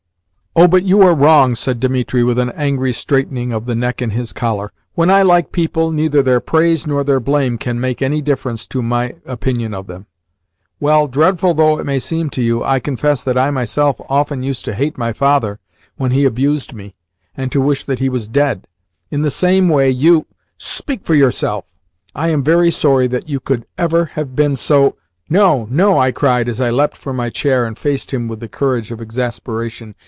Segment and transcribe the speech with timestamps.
[0.53, 4.09] "Oh, but you are wrong," said Dimitri with an angry straightening of the neck in
[4.09, 4.73] his collar.
[4.95, 8.81] "When I like people, neither their praise nor their blame can make any difference to
[8.81, 10.07] my opinion of them."
[10.77, 14.65] "Well, dreadful though it may seem to you, I confess that I myself often used
[14.65, 15.59] to hate my father
[15.95, 16.95] when he abused me,
[17.33, 18.67] and to wish that he was dead.
[19.09, 20.25] In the same way, you"
[20.77, 21.63] "Speak for yourself.
[22.13, 24.97] I am very sorry that you could ever have been so"
[25.29, 28.49] "No, no!" I cried as I leapt from my chair and faced him with the
[28.49, 29.95] courage of exasperation.